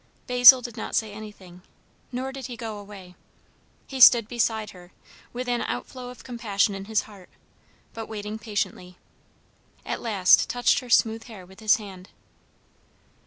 Basil 0.25 0.63
did 0.63 0.77
not 0.77 0.95
say 0.95 1.13
anything, 1.13 1.61
nor 2.11 2.31
did 2.31 2.47
he 2.47 2.57
go 2.57 2.79
away; 2.79 3.13
he 3.85 3.99
stood 3.99 4.27
beside 4.27 4.71
her, 4.71 4.91
with 5.31 5.47
an 5.47 5.61
outflow 5.61 6.09
of 6.09 6.23
compassion 6.23 6.73
in 6.73 6.85
his 6.85 7.01
heart, 7.03 7.29
but 7.93 8.07
waiting 8.09 8.39
patiently. 8.39 8.97
At 9.85 10.01
last 10.01 10.49
touched 10.49 10.79
her 10.79 10.89
smooth 10.89 11.25
hair 11.25 11.45
with 11.45 11.59
his 11.59 11.75
hand. 11.75 12.09